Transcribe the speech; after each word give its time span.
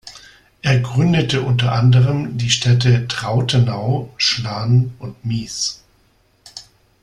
Er 0.63 0.79
gründete 0.79 1.43
unter 1.43 1.73
anderem 1.73 2.35
die 2.39 2.49
Städte 2.49 3.07
Trautenau, 3.07 4.11
Schlan 4.17 4.95
und 4.97 5.23
Mies. 5.23 5.83